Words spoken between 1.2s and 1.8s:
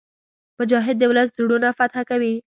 زړونه